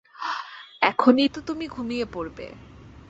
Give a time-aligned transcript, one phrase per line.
[0.81, 2.47] এখনই তো তুমি ঘুমিয়ে পড়বে।